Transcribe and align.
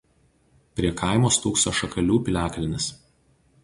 Prie 0.79 0.91
kaimo 1.03 1.31
stūkso 1.37 1.77
Šakalių 1.83 2.19
piliakalnis. 2.27 2.93